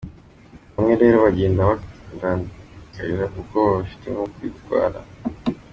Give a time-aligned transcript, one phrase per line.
[0.73, 1.61] Bamwe rero bagenda
[2.19, 5.01] bandakarira kuko babifata nko kwirata.